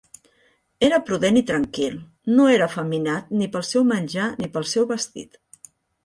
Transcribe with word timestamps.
Era 0.85 0.97
prudent 1.09 1.35
i 1.41 1.41
tranquil, 1.49 1.97
no 2.37 2.47
era 2.53 2.67
efeminat 2.73 3.29
ni 3.41 3.49
pel 3.57 3.65
seu 3.73 3.85
menjar 3.91 4.31
ni 4.39 4.49
pel 4.57 4.65
seu 4.71 4.89
vestit. 4.93 5.39